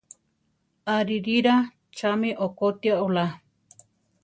Aririra! 0.95 1.55
chami 1.97 2.29
okotia 2.45 2.95
olá. 3.05 3.25